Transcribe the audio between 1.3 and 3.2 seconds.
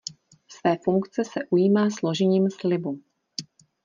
ujímá složením slibu.